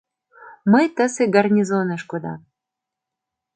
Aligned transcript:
Мый 0.71 0.85
тысе 0.95 1.23
гарнизонеш 1.35 2.01
кодам. 2.11 2.39